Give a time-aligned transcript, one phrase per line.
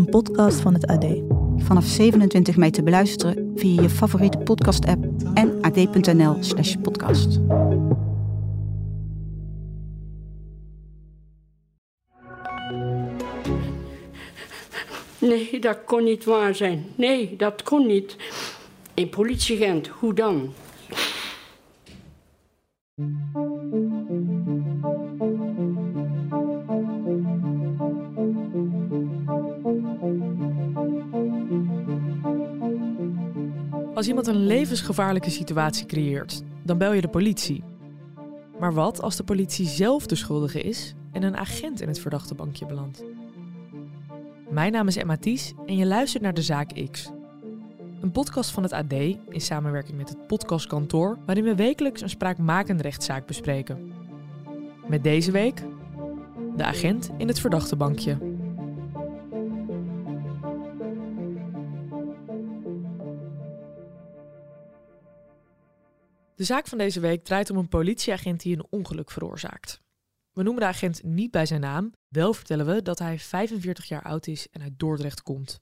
[0.00, 1.06] een podcast van het AD.
[1.56, 5.04] Vanaf 27 mei te beluisteren via je favoriete podcast-app
[5.34, 7.40] en ad.nl/slash podcast.
[15.18, 16.84] Nee, dat kon niet waar zijn.
[16.94, 18.16] Nee, dat kon niet.
[18.94, 20.52] Een politieagent, hoe dan?
[34.00, 37.64] Als iemand een levensgevaarlijke situatie creëert, dan bel je de politie.
[38.58, 42.34] Maar wat als de politie zelf de schuldige is en een agent in het verdachte
[42.34, 43.04] bankje belandt?
[44.50, 47.10] Mijn naam is Emma Ties en je luistert naar De Zaak X.
[48.00, 52.82] Een podcast van het AD in samenwerking met het podcastkantoor, waarin we wekelijks een spraakmakende
[52.82, 53.92] rechtszaak bespreken.
[54.86, 55.62] Met deze week
[56.56, 58.29] de agent in het verdachte bankje.
[66.40, 69.80] De zaak van deze week draait om een politieagent die een ongeluk veroorzaakt.
[70.32, 74.02] We noemen de agent niet bij zijn naam, wel vertellen we dat hij 45 jaar
[74.02, 75.60] oud is en uit Dordrecht komt.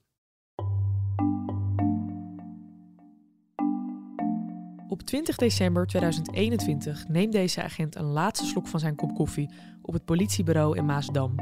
[4.87, 9.93] Op 20 december 2021 neemt deze agent een laatste slok van zijn kop koffie op
[9.93, 11.35] het politiebureau in Maasdam.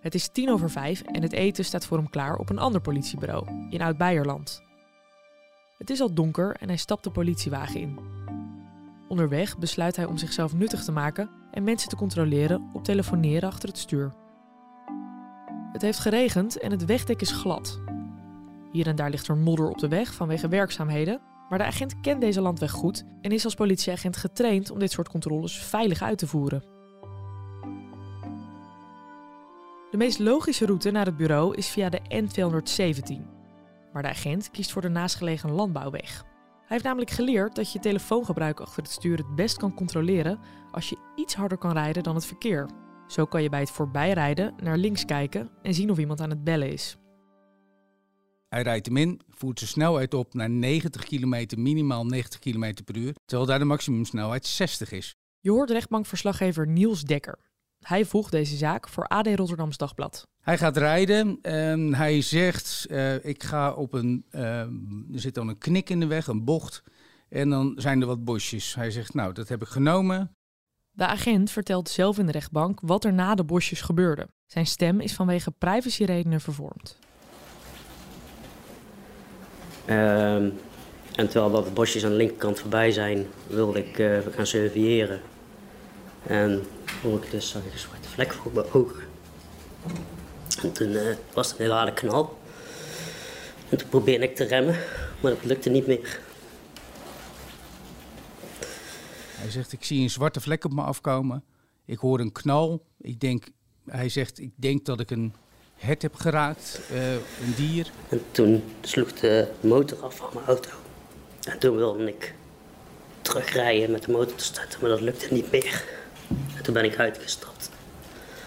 [0.00, 2.80] Het is tien over vijf en het eten staat voor hem klaar op een ander
[2.80, 4.67] politiebureau in Oud-Beierland.
[5.78, 7.98] Het is al donker en hij stapt de politiewagen in.
[9.08, 13.68] Onderweg besluit hij om zichzelf nuttig te maken en mensen te controleren op telefoneren achter
[13.68, 14.12] het stuur.
[15.72, 17.80] Het heeft geregend en het wegdek is glad.
[18.72, 22.20] Hier en daar ligt er modder op de weg vanwege werkzaamheden, maar de agent kent
[22.20, 26.26] deze landweg goed en is als politieagent getraind om dit soort controles veilig uit te
[26.26, 26.62] voeren.
[29.90, 33.37] De meest logische route naar het bureau is via de N217.
[33.98, 36.22] Maar de agent kiest voor de naastgelegen landbouwweg.
[36.58, 40.38] Hij heeft namelijk geleerd dat je telefoongebruik achter het stuur het best kan controleren
[40.70, 42.68] als je iets harder kan rijden dan het verkeer.
[43.06, 46.44] Zo kan je bij het voorbijrijden naar links kijken en zien of iemand aan het
[46.44, 46.96] bellen is.
[48.48, 52.96] Hij rijdt hem in, voert zijn snelheid op naar 90 km, minimaal 90 km per
[52.96, 55.14] uur, terwijl daar de maximumsnelheid 60 is.
[55.40, 57.47] Je hoort rechtbankverslaggever Niels Dekker.
[57.82, 60.26] Hij volgt deze zaak voor AD Rotterdams Dagblad.
[60.40, 64.60] Hij gaat rijden en hij zegt, eh, ik ga op een, eh,
[65.12, 66.82] er zit dan een knik in de weg, een bocht,
[67.28, 68.74] en dan zijn er wat bosjes.
[68.74, 70.36] Hij zegt, nou, dat heb ik genomen.
[70.90, 74.28] De agent vertelt zelf in de rechtbank wat er na de bosjes gebeurde.
[74.46, 76.98] Zijn stem is vanwege privacyredenen vervormd.
[79.84, 80.50] Ehm,
[81.14, 85.20] en terwijl dat de bosjes aan de linkerkant voorbij zijn, wilde ik eh, gaan surveilleren.
[86.22, 86.62] En
[87.02, 89.02] toen ik dus een zwarte vlek voor mijn ogen.
[90.62, 92.38] En toen eh, was het een hele harde knal.
[93.68, 94.76] En toen probeerde ik te remmen,
[95.20, 96.20] maar dat lukte niet meer.
[99.30, 101.44] Hij zegt, ik zie een zwarte vlek op me afkomen.
[101.84, 102.84] Ik hoor een knal.
[103.00, 103.44] Ik denk,
[103.88, 105.34] hij zegt, ik denk dat ik een
[105.74, 107.90] hert heb geraakt, eh, een dier.
[108.08, 110.70] En toen sloeg de motor af van mijn auto.
[111.42, 112.34] En toen wilde ik
[113.22, 115.84] terugrijden met de motor te starten, maar dat lukte niet meer.
[116.68, 117.70] En toen ben ik uitgestapt.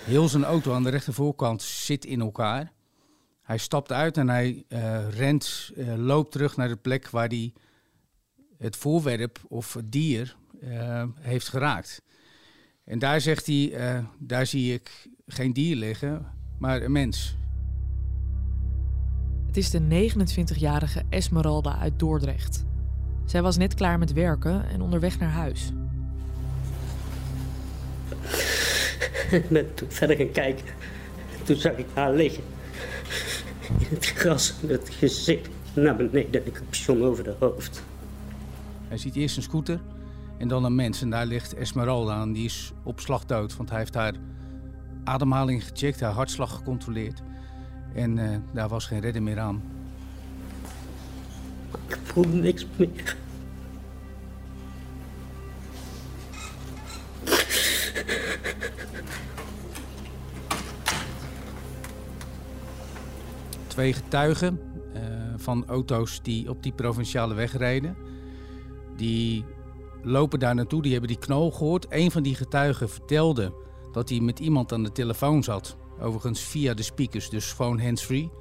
[0.04, 2.72] Heel zijn auto aan de rechtervoorkant zit in elkaar.
[3.42, 7.54] Hij stapt uit en hij eh, rent, eh, loopt terug naar de plek waar hij
[8.58, 12.02] het voorwerp of het dier eh, heeft geraakt.
[12.84, 16.26] En daar zegt hij, eh, daar zie ik geen dier liggen,
[16.58, 17.36] maar een mens.
[19.46, 22.66] Het is de 29-jarige Esmeralda uit Dordrecht.
[23.26, 25.72] Zij was net klaar met werken en onderweg naar huis.
[29.32, 30.66] Ik ben toen verder gaan kijken.
[31.44, 32.44] Toen zag ik haar liggen.
[33.80, 37.84] In het gras met het gezicht naar beneden en een capuchon over de hoofd.
[38.88, 39.80] Hij ziet eerst een scooter
[40.38, 41.02] en dan een mens.
[41.02, 43.56] En daar ligt Esmeralda aan, die is op slag dood.
[43.58, 44.14] Want hij heeft haar
[45.04, 47.22] ademhaling gecheckt, haar hartslag gecontroleerd.
[47.94, 49.62] En eh, daar was geen redden meer aan.
[51.88, 53.16] Ik voelde niks meer.
[63.72, 64.60] Twee getuigen
[64.94, 65.02] eh,
[65.36, 67.96] van auto's die op die provinciale weg rijden.
[68.96, 69.46] Die
[70.04, 71.86] lopen daar naartoe, die hebben die knal gehoord.
[71.90, 73.54] Een van die getuigen vertelde
[73.92, 75.78] dat hij met iemand aan de telefoon zat.
[76.00, 78.32] Overigens via de speakers, dus gewoon hands-free.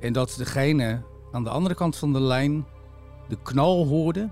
[0.00, 1.02] En dat degene
[1.32, 2.66] aan de andere kant van de lijn
[3.28, 4.30] de knal hoorde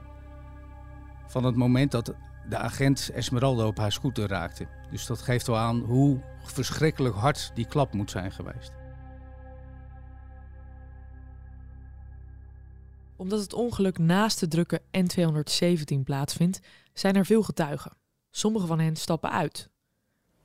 [1.27, 2.15] van het moment dat
[2.49, 4.67] de agent Esmeralda op haar scooter raakte.
[4.91, 8.80] Dus dat geeft wel aan hoe verschrikkelijk hard die klap moet zijn geweest.
[13.21, 16.61] Omdat het ongeluk naast de drukke N217 plaatsvindt,
[16.93, 17.93] zijn er veel getuigen.
[18.31, 19.69] Sommige van hen stappen uit.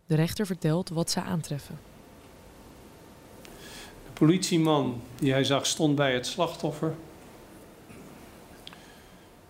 [0.05, 1.79] De rechter vertelt wat ze aantreffen.
[4.05, 6.95] De politieman die hij zag stond bij het slachtoffer.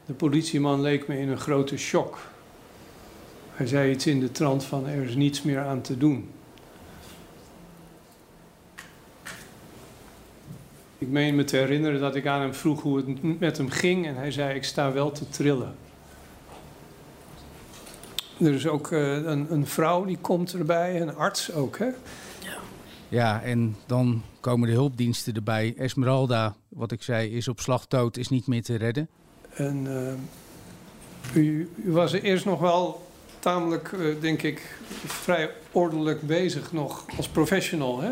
[0.05, 2.31] De politieman leek me in een grote shock.
[3.49, 6.31] Hij zei iets in de trant van er is niets meer aan te doen.
[11.05, 14.07] Ik meen me te herinneren dat ik aan hem vroeg hoe het met hem ging
[14.07, 15.75] en hij zei ik sta wel te trillen.
[18.39, 21.85] Er is ook uh, een, een, vrouw die komt erbij, een arts ook hè?
[21.85, 22.57] Ja.
[23.07, 25.73] ja, en dan komen de hulpdiensten erbij.
[25.77, 29.09] Esmeralda, wat ik zei, is op slag dood, is niet meer te redden.
[29.53, 33.07] En uh, u, u, was er eerst nog wel
[33.39, 38.11] tamelijk, uh, denk ik, vrij ordelijk bezig nog als professional hè?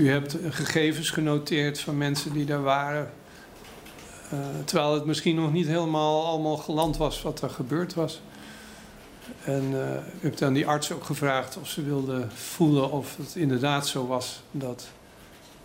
[0.00, 3.10] U hebt gegevens genoteerd van mensen die daar waren.
[4.32, 8.20] Uh, terwijl het misschien nog niet helemaal allemaal geland was wat er gebeurd was.
[9.44, 13.36] En uh, u hebt aan die arts ook gevraagd of ze wilde voelen of het
[13.36, 14.88] inderdaad zo was dat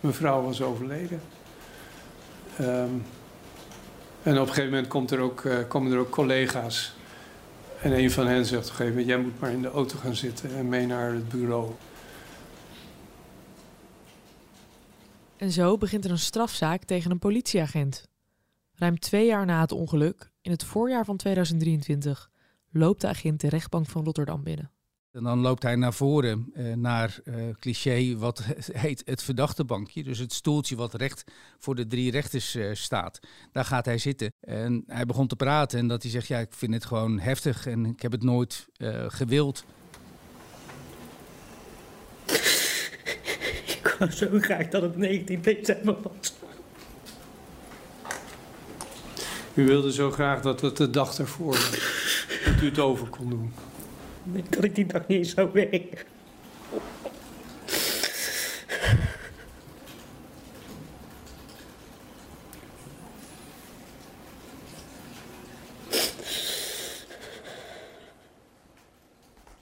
[0.00, 1.20] mevrouw was overleden.
[2.60, 3.04] Um,
[4.22, 6.94] en op een gegeven moment komt er ook, uh, komen er ook collega's.
[7.80, 9.98] En een van hen zegt op een gegeven moment: Jij moet maar in de auto
[9.98, 11.70] gaan zitten en mee naar het bureau.
[15.36, 18.08] En zo begint er een strafzaak tegen een politieagent.
[18.74, 22.30] Ruim twee jaar na het ongeluk, in het voorjaar van 2023,
[22.70, 24.70] loopt de agent de rechtbank van Rotterdam binnen.
[25.12, 28.42] En dan loopt hij naar voren eh, naar uh, cliché wat
[28.72, 30.02] heet het verdachte bankje.
[30.02, 31.24] Dus het stoeltje wat recht
[31.58, 33.18] voor de drie rechters uh, staat.
[33.52, 34.32] Daar gaat hij zitten.
[34.40, 37.66] En hij begon te praten en dat hij zegt, ja ik vind het gewoon heftig
[37.66, 38.66] en ik heb het nooit
[39.08, 39.64] gewild.
[43.66, 46.34] Ik wou zo graag dat het 19 december was.
[49.54, 51.70] U wilde zo graag dat het de dag ervoor was.
[52.44, 53.52] Dat u het over kon doen.
[54.48, 55.98] Dat ik die dag niet eens zou werken.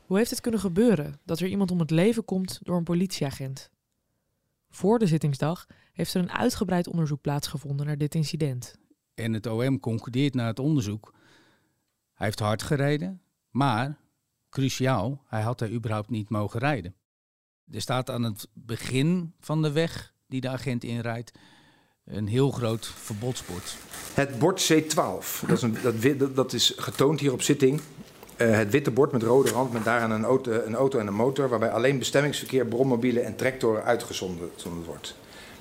[0.07, 3.71] Hoe heeft het kunnen gebeuren dat er iemand om het leven komt door een politieagent?
[4.75, 8.79] Voor de zittingsdag heeft er een uitgebreid onderzoek plaatsgevonden naar dit incident.
[9.15, 11.15] En het OM concludeert na het onderzoek:
[12.15, 13.99] hij heeft hard gereden, maar
[14.51, 16.95] cruciaal, hij had er überhaupt niet mogen rijden.
[17.71, 21.33] Er staat aan het begin van de weg die de agent inrijdt
[22.05, 23.77] een heel groot verbodsbord.
[24.15, 25.77] Het bord C12, dat is, een,
[26.19, 27.81] dat, dat is getoond hier op zitting.
[28.37, 31.15] Uh, het witte bord met rode rand met daaraan een auto, een auto en een
[31.15, 31.49] motor...
[31.49, 34.51] waarbij alleen bestemmingsverkeer, brommobielen en tractoren uitgezonden
[34.85, 35.15] wordt.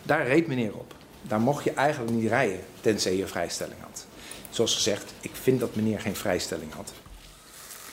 [0.03, 0.95] Daar reed meneer op.
[1.21, 4.05] Daar mocht je eigenlijk niet rijden, tenzij je vrijstelling had.
[4.49, 6.93] Zoals gezegd, ik vind dat meneer geen vrijstelling had.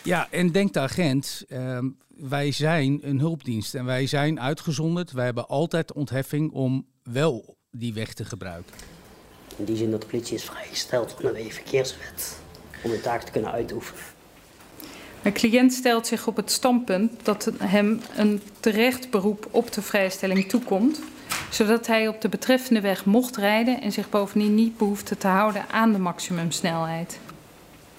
[0.03, 5.13] Ja, en denkt de agent, uh, wij zijn een hulpdienst en wij zijn uitgezonderd.
[5.13, 8.75] Wij hebben altijd ontheffing om wel die weg te gebruiken.
[9.57, 12.37] In die zin dat de politie is vrijgesteld van de verkeerswet
[12.83, 14.03] om de taak te kunnen uitoefenen.
[15.23, 20.49] Mijn cliënt stelt zich op het standpunt dat hem een terecht beroep op de vrijstelling
[20.49, 21.01] toekomt,
[21.51, 25.69] zodat hij op de betreffende weg mocht rijden en zich bovendien niet behoefde te houden
[25.69, 27.21] aan de maximumsnelheid.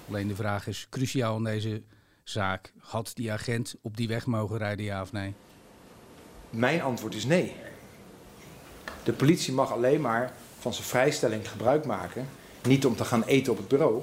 [0.07, 1.81] Alleen de vraag is cruciaal in deze
[2.23, 5.33] zaak: had die agent op die weg mogen rijden, ja of nee?
[6.49, 7.55] Mijn antwoord is nee.
[9.03, 12.27] De politie mag alleen maar van zijn vrijstelling gebruik maken,
[12.63, 14.01] niet om te gaan eten op het bureau,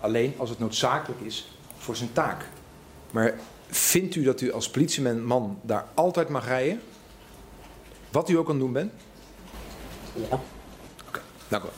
[0.00, 1.53] alleen als het noodzakelijk is
[1.84, 2.48] voor zijn taak.
[3.10, 3.34] Maar
[3.66, 6.80] vindt u dat u als politieman daar altijd mag rijden?
[8.10, 8.92] Wat u ook aan het doen bent?
[10.14, 10.24] Ja.
[10.24, 10.40] Oké,
[11.08, 11.76] okay, dank u wel.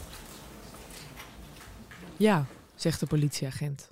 [2.16, 3.90] Ja, zegt de politieagent.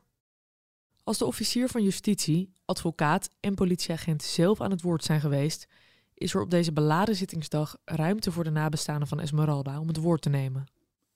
[1.04, 5.66] Als de officier van justitie, advocaat en politieagent zelf aan het woord zijn geweest,
[6.14, 10.22] is er op deze beladen zittingsdag ruimte voor de nabestaanden van Esmeralda om het woord
[10.22, 10.64] te nemen.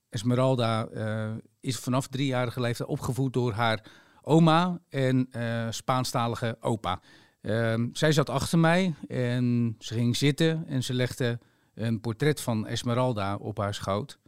[0.08, 3.90] Esmeralda uh, is vanaf driejarige leeftijd opgevoed door haar
[4.28, 7.00] oma en uh, Spaanstalige opa.
[7.42, 11.38] Uh, zij zat achter mij en ze ging zitten en ze legde
[11.74, 14.18] een portret van Esmeralda op haar schoot.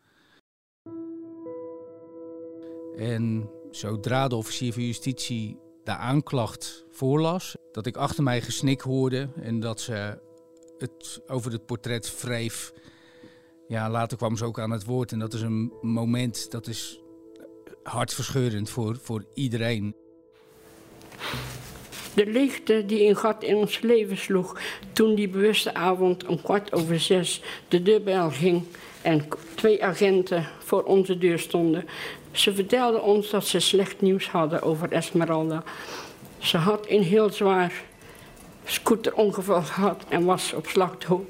[2.97, 9.29] En zodra de officier van justitie de aanklacht voorlas, dat ik achter mij gesnik hoorde
[9.43, 10.19] en dat ze
[10.79, 12.73] het over het portret wreef.
[13.69, 17.00] Ja, later kwam ze ook aan het woord en dat is een moment dat is
[17.91, 19.95] hartverscheurend voor, voor iedereen.
[22.15, 24.61] De leegte die een gat in ons leven sloeg
[24.93, 28.65] toen die bewuste avond om kwart over zes de deurbel ging
[29.03, 31.85] en twee agenten voor onze deur stonden.
[32.31, 35.63] Ze vertelden ons dat ze slecht nieuws hadden over Esmeralda.
[36.39, 37.73] Ze had een heel zwaar
[38.65, 41.27] scooterongeval gehad en was op slag dood.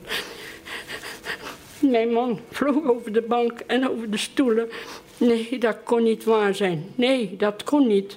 [1.80, 4.68] Mijn man vloog over de bank en over de stoelen.
[5.16, 6.92] Nee, dat kon niet waar zijn.
[6.94, 8.16] Nee, dat kon niet.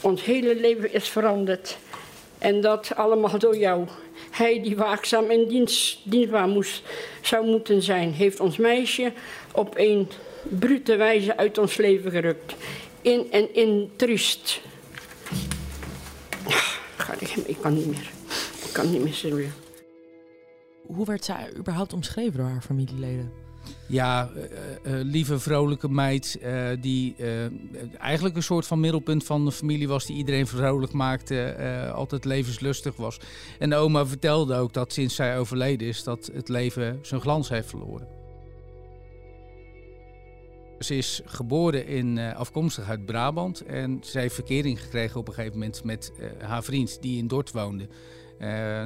[0.00, 1.78] Ons hele leven is veranderd.
[2.38, 3.86] En dat allemaal door jou.
[4.30, 6.82] Hij die waakzaam en dienst, dienstbaar moest,
[7.22, 9.12] zou moeten zijn, heeft ons meisje
[9.52, 10.08] op een
[10.42, 12.54] brute wijze uit ons leven gerukt.
[13.02, 14.60] In en in triest.
[17.18, 18.10] Ik, ik kan niet meer.
[18.64, 19.67] Ik kan niet meer serieus.
[20.88, 23.32] Hoe werd zij überhaupt omschreven door haar familieleden?
[23.86, 24.42] Ja, uh,
[24.82, 26.40] lieve vrolijke meid
[26.80, 27.14] die
[27.98, 31.56] eigenlijk een soort van middelpunt van de familie was, die iedereen vrolijk maakte,
[31.94, 33.20] altijd levenslustig was.
[33.58, 37.48] En de oma vertelde ook dat sinds zij overleden is, dat het leven zijn glans
[37.48, 38.08] heeft verloren.
[40.78, 45.58] Ze is geboren in, afkomstig uit Brabant en zij heeft verkering gekregen op een gegeven
[45.58, 47.88] moment met haar vriend die in Dort woonde.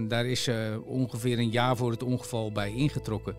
[0.09, 3.37] Daar is ze ongeveer een jaar voor het ongeval bij ingetrokken.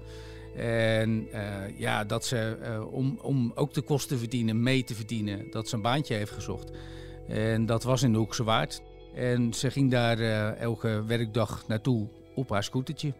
[0.55, 2.57] En uh, ja, dat ze
[2.91, 6.31] om, om ook de kosten te verdienen, mee te verdienen, dat ze een baantje heeft
[6.31, 6.71] gezocht.
[7.27, 8.81] En dat was in de Hoekse Waard.
[9.15, 10.19] En ze ging daar
[10.55, 13.13] elke werkdag naartoe op haar scootertje.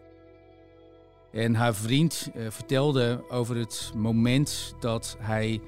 [1.32, 5.60] En haar vriend vertelde over het moment dat hij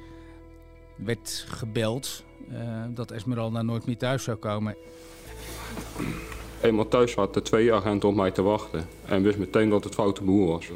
[0.96, 2.24] werd gebeld
[2.94, 4.76] dat Esmeralda nooit meer thuis zou komen.
[6.60, 10.22] Eenmaal thuis zaten twee agenten op mij te wachten en wist meteen dat het foute
[10.22, 10.70] boer was.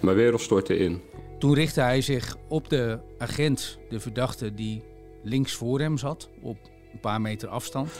[0.00, 1.00] Mijn wereld stortte in.
[1.38, 4.82] Toen richtte hij zich op de agent, de verdachte die
[5.22, 6.56] links voor hem zat, op
[6.92, 7.90] een paar meter afstand.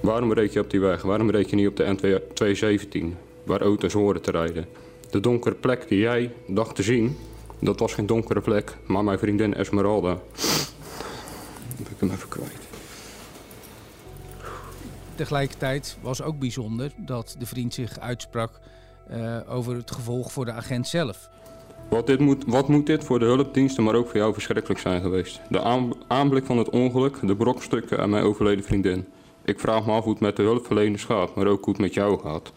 [0.00, 1.02] Waarom reed je op die weg?
[1.02, 4.66] Waarom reed je niet op de N217, waar auto's horen te rijden?
[5.10, 7.16] De donkere plek die jij dacht te zien,
[7.60, 10.08] dat was geen donkere plek, maar mijn vriendin Esmeralda.
[11.68, 12.63] Dan heb ik hem even kwijt.
[15.14, 18.60] Tegelijkertijd was ook bijzonder dat de vriend zich uitsprak
[19.10, 21.28] uh, over het gevolg voor de agent zelf.
[21.88, 25.00] Wat, dit moet, wat moet dit voor de hulpdiensten, maar ook voor jou verschrikkelijk zijn
[25.00, 25.40] geweest?
[25.48, 29.06] De aan, aanblik van het ongeluk, de brokstukken en mijn overleden vriendin.
[29.44, 31.94] Ik vraag me af hoe het met de hulpverleners gaat, maar ook hoe het met
[31.94, 32.52] jou gaat.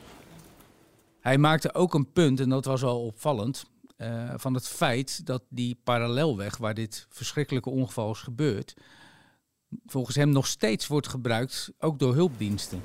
[1.20, 3.66] Hij maakte ook een punt, en dat was al opvallend,
[3.98, 8.76] uh, van het feit dat die parallelweg waar dit verschrikkelijke ongeval is gebeurd,
[9.86, 12.82] volgens hem nog steeds wordt gebruikt, ook door hulpdiensten.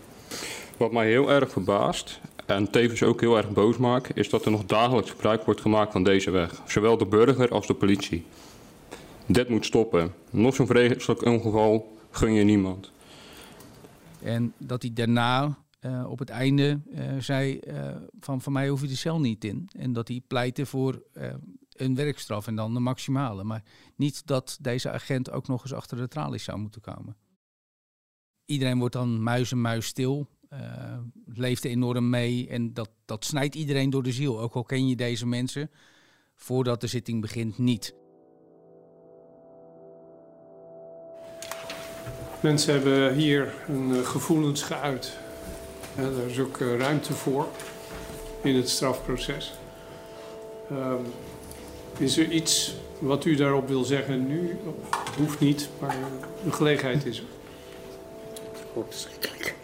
[0.77, 4.51] Wat mij heel erg verbaast en tevens ook heel erg boos maakt, is dat er
[4.51, 8.25] nog dagelijks gebruik wordt gemaakt van deze weg, zowel de burger als de politie.
[9.27, 10.15] Dit moet stoppen.
[10.31, 12.91] Nog zo'n vreselijk ongeval gun je niemand.
[14.23, 17.75] En dat hij daarna uh, op het einde uh, zei uh,
[18.21, 19.69] van van mij hoef je de cel niet in.
[19.79, 21.03] En dat hij pleitte voor
[21.76, 23.45] een werkstraf en dan de maximale.
[23.45, 23.62] Maar
[23.97, 27.17] niet dat deze agent ook nog eens achter de tralies zou moeten komen.
[28.45, 30.29] Iedereen wordt dan muis en muis stil.
[30.52, 34.41] Uh, leeft enorm mee en dat, dat snijdt iedereen door de ziel.
[34.41, 35.71] Ook al ken je deze mensen
[36.35, 37.95] voordat de zitting begint niet.
[42.43, 45.19] Mensen hebben hier een uh, gevoelens geuit.
[45.97, 47.49] Ja, daar is ook uh, ruimte voor
[48.43, 49.52] in het strafproces.
[50.71, 51.05] Um,
[52.03, 54.59] is er iets wat u daarop wil zeggen nu?
[55.17, 55.97] Hoeft niet, maar
[56.45, 57.25] de gelegenheid is er.
[58.73, 59.55] Oh, verschrikkelijk.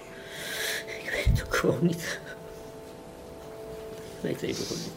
[1.03, 2.21] Ik weet het ook gewoon niet.
[4.21, 4.93] Ik weet het gewoon niet.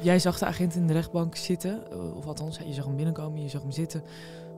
[0.00, 3.42] Jij zag de agent in de rechtbank zitten, eh, of althans, je zag hem binnenkomen,
[3.42, 4.02] je zag hem zitten.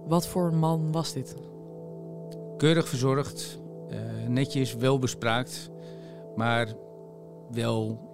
[0.06, 1.34] Wat voor man was dit?
[2.56, 3.58] Keurig verzorgd,
[3.90, 3.98] uh,
[4.28, 5.70] netjes, wel bespraakt,
[6.36, 6.74] maar
[7.50, 8.05] wel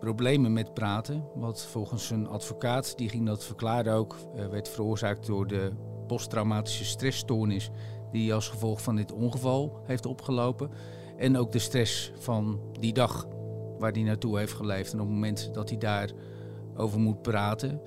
[0.00, 1.24] problemen met praten.
[1.34, 5.72] Wat volgens een advocaat, die ging dat verklaren ook, uh, werd veroorzaakt door de
[6.06, 7.70] posttraumatische stressstoornis
[8.12, 10.70] die als gevolg van dit ongeval heeft opgelopen.
[11.16, 13.26] En ook de stress van die dag
[13.78, 14.92] waar hij naartoe heeft geleefd.
[14.92, 17.80] En op het moment dat hij daarover moet praten,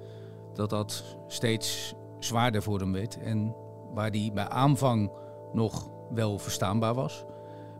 [0.53, 3.17] dat dat steeds zwaarder voor hem werd.
[3.17, 3.55] En
[3.93, 5.11] waar hij bij aanvang
[5.53, 7.25] nog wel verstaanbaar was,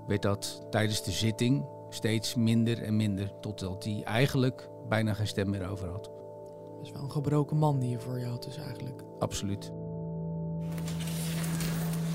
[0.08, 3.40] werd dat tijdens de zitting steeds minder en minder.
[3.42, 6.04] Totdat hij eigenlijk bijna geen stem meer over had.
[6.04, 9.02] Dat is wel een gebroken man die je voor je had dus eigenlijk.
[9.20, 9.72] Absoluut.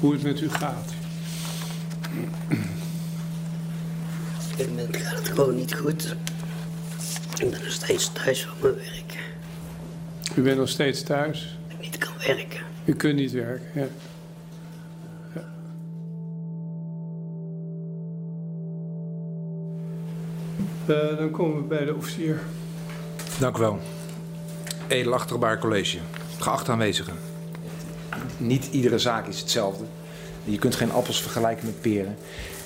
[0.00, 0.93] Hoe het met u gaat.
[4.59, 6.16] Moment gaat het gewoon niet goed.
[7.38, 9.19] Ik ben nog steeds thuis van mijn werk.
[10.37, 11.59] U bent nog steeds thuis.
[11.69, 12.61] Ik niet kan werken.
[12.85, 13.66] U kunt niet werken.
[13.75, 13.87] Ja.
[20.87, 22.41] Eh, dan komen we bij de officier.
[23.38, 23.79] Dank u wel.
[24.88, 25.99] Edelachtbaar college.
[26.38, 27.14] Geachte aanwezigen.
[28.37, 29.85] Niet iedere zaak is hetzelfde.
[30.45, 32.17] Je kunt geen appels vergelijken met peren.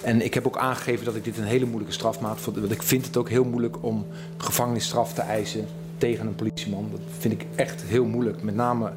[0.02, 2.58] En ik heb ook aangegeven dat ik dit een hele moeilijke strafmaat vond.
[2.58, 4.06] Want ik vind het ook heel moeilijk om
[4.36, 5.66] gevangenisstraf te eisen
[5.98, 6.88] tegen een politieman.
[6.90, 8.42] Dat vind ik echt heel moeilijk.
[8.42, 8.92] Met name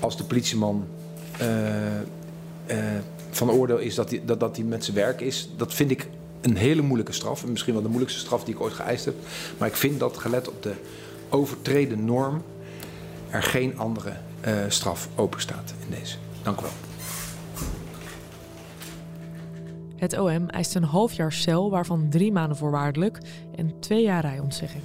[0.00, 0.86] als de politieman
[1.38, 2.04] eh, eh,
[3.30, 5.50] van oordeel is dat hij dat, dat hij met zijn werk is.
[5.56, 6.08] Dat vind ik
[6.40, 7.42] een hele moeilijke straf.
[7.42, 9.14] En misschien wel de moeilijkste straf die ik ooit geëist heb.
[9.58, 10.72] Maar ik vind dat gelet op de
[11.28, 12.42] overtreden norm
[13.30, 16.16] er geen andere eh, straf open staat in deze.
[16.42, 16.70] Dank u wel.
[19.96, 23.18] Het OM eist een half jaar cel, waarvan drie maanden voorwaardelijk
[23.56, 24.82] en twee jaar rijontzegging.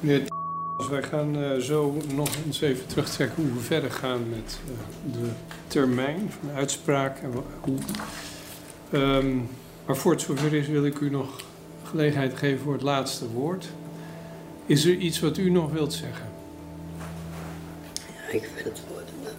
[0.00, 4.60] Meneer T- wij gaan eh, zo nog eens even terugtrekken hoe we verder gaan met
[4.66, 5.28] eh, de
[5.66, 7.18] termijn van de uitspraak.
[7.18, 7.78] En hoe.
[8.90, 9.36] Ehm,
[9.86, 11.40] maar voor het zover is, wil ik u nog
[11.84, 13.68] gelegenheid geven voor het laatste woord.
[14.66, 16.28] Is er iets wat u nog wilt zeggen?
[18.06, 19.30] Ja, ik vind het voor de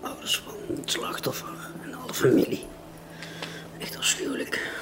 [0.00, 2.66] ouders van het slachtoffer en alle familie
[3.78, 4.72] echt afschuwelijk.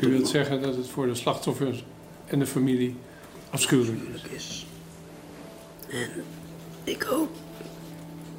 [0.00, 1.84] U wilt zeggen dat het voor de slachtoffers
[2.26, 2.96] en de familie
[3.50, 4.32] afschuwelijk is.
[4.32, 4.66] is.
[5.90, 6.24] En
[6.84, 7.30] ik hoop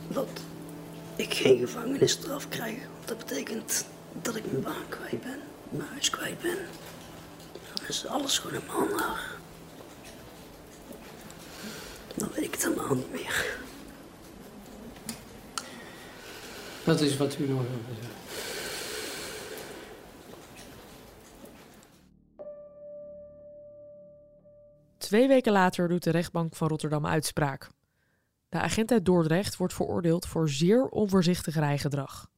[0.07, 0.27] dat
[1.15, 2.77] ik geen gevangenisstraf krijg.
[2.95, 3.85] Want dat betekent
[4.21, 6.57] dat ik mijn baan kwijt ben, mijn huis kwijt ben.
[7.73, 9.15] Dan is alles gewoon in mijn handen.
[12.15, 13.57] Dan weet ik het helemaal niet meer.
[16.83, 18.15] Dat is wat u nog wilt zeggen.
[24.97, 27.69] Twee weken later doet de rechtbank van Rotterdam uitspraak.
[28.49, 32.29] De agent uit Dordrecht wordt veroordeeld voor zeer onvoorzichtig rijgedrag.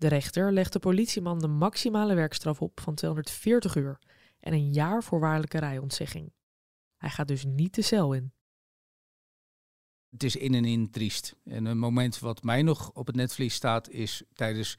[0.00, 3.98] De rechter legt de politieman de maximale werkstraf op van 240 uur
[4.40, 6.32] en een jaar voorwaardelijke rijontzegging.
[6.96, 8.32] Hij gaat dus niet de cel in.
[10.10, 11.36] Het is in en in triest.
[11.44, 14.76] En een moment wat mij nog op het netvlies staat is tijdens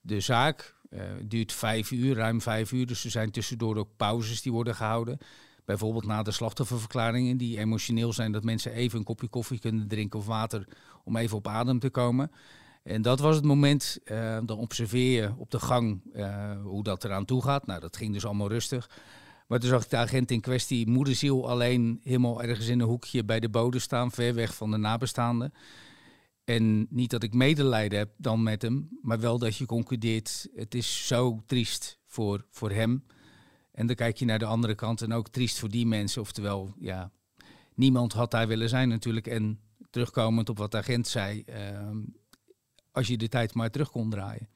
[0.00, 0.74] de zaak.
[0.90, 2.86] eh, Het duurt vijf uur, ruim vijf uur.
[2.86, 5.18] Dus er zijn tussendoor ook pauzes die worden gehouden.
[5.64, 10.18] Bijvoorbeeld na de slachtofferverklaringen die emotioneel zijn dat mensen even een kopje koffie kunnen drinken
[10.18, 10.68] of water
[11.04, 12.30] om even op adem te komen.
[12.82, 17.04] En dat was het moment, eh, dan observeer je op de gang eh, hoe dat
[17.04, 17.66] eraan toe gaat.
[17.66, 18.90] Nou, dat ging dus allemaal rustig.
[19.46, 23.24] Maar toen zag ik de agent in kwestie moederziel alleen helemaal ergens in een hoekje
[23.24, 25.52] bij de bodem staan, ver weg van de nabestaanden.
[26.44, 30.74] En niet dat ik medelijden heb dan met hem, maar wel dat je concludeert, het
[30.74, 33.04] is zo triest voor, voor hem.
[33.72, 36.20] En dan kijk je naar de andere kant en ook triest voor die mensen.
[36.20, 37.10] Oftewel, ja,
[37.74, 39.26] niemand had daar willen zijn natuurlijk.
[39.26, 41.98] En terugkomend op wat de agent zei, ehm,
[42.92, 44.48] als je de tijd maar terug kon draaien.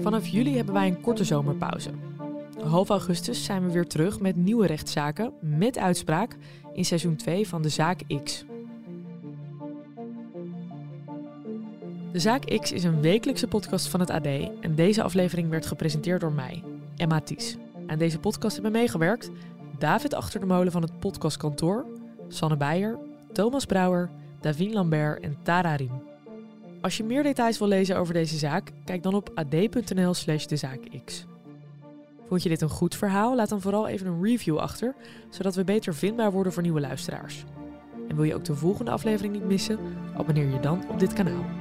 [0.00, 1.90] Vanaf juli hebben wij een korte zomerpauze.
[2.64, 6.36] Half augustus zijn we weer terug met nieuwe rechtszaken met uitspraak
[6.72, 8.44] in seizoen 2 van de Zaak X.
[12.16, 14.26] De Zaak X is een wekelijkse podcast van het AD
[14.60, 16.62] en deze aflevering werd gepresenteerd door mij,
[16.96, 17.56] Emma Ties.
[17.86, 19.30] Aan deze podcast hebben meegewerkt
[19.78, 21.86] David Achter de Molen van het podcastkantoor,
[22.28, 22.98] Sanne Beijer,
[23.32, 26.02] Thomas Brouwer, Davine Lambert en Tara Riem.
[26.80, 31.26] Als je meer details wil lezen over deze zaak, kijk dan op ad.nl slash dezaakx.
[32.28, 33.36] Vond je dit een goed verhaal?
[33.36, 34.94] Laat dan vooral even een review achter,
[35.30, 37.44] zodat we beter vindbaar worden voor nieuwe luisteraars.
[38.08, 39.78] En wil je ook de volgende aflevering niet missen?
[40.16, 41.55] Abonneer je dan op dit kanaal.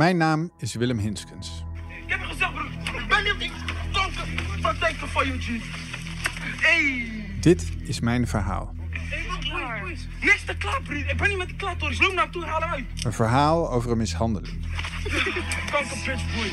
[0.00, 1.64] Mijn naam is Willem Hinskens.
[2.06, 3.00] Ik heb gezegd, broer.
[3.00, 3.52] Ik ben niet
[3.92, 4.62] dronken.
[4.62, 5.60] Wat denk je van je?
[6.60, 7.10] Hey.
[7.40, 8.74] Dit is mijn verhaal.
[9.10, 11.10] Broer, broer, Niks te klaar, vriend.
[11.10, 12.00] Ik ben niet met de klaar, Toris.
[12.00, 12.84] Loop naar hem toe, haal hem uit.
[13.04, 14.66] Een verhaal over een mishandeling.
[15.72, 16.52] Kankerpitchboy.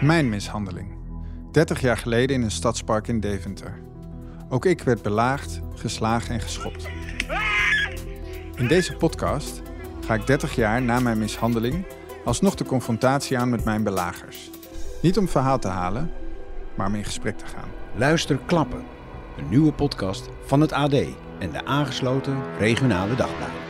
[0.00, 0.88] Mijn mishandeling.
[1.52, 3.82] 30 jaar geleden in een stadspark in Deventer.
[4.48, 6.88] Ook ik werd belaagd, geslagen en geschopt.
[8.54, 9.62] In deze podcast
[10.06, 11.84] ga ik 30 jaar na mijn mishandeling
[12.24, 14.50] alsnog de confrontatie aan met mijn belagers.
[15.02, 16.10] Niet om verhaal te halen,
[16.74, 17.68] maar om in gesprek te gaan.
[17.94, 18.82] Luister Klappen,
[19.38, 20.94] een nieuwe podcast van het AD
[21.38, 23.69] en de aangesloten regionale dagbladen.